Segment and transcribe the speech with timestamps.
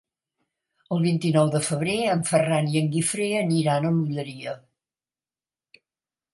[0.95, 4.59] El vint-i-nou de febrer en Ferran i en Guifré aniran a l'Olleria.